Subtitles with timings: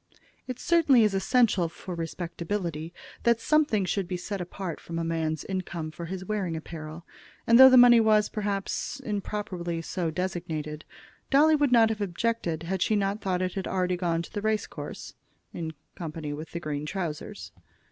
[0.47, 5.43] It certainly is essential for respectability that something should be set apart from a man's
[5.45, 7.05] income for his wearing apparel;
[7.45, 10.85] and though the money was, perhaps, improperly so designated,
[11.29, 14.33] Dolly would not have objected had she not thought that it had already gone to
[14.33, 15.13] the race course,
[15.53, 17.51] in company with the green trousers.